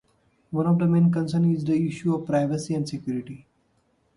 [0.49, 3.45] One of the main concerns is the issue of privacy and security.